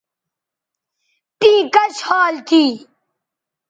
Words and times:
تیں 1.39 1.61
کش 1.73 1.95
حال 2.07 2.35
تھی 2.47 2.65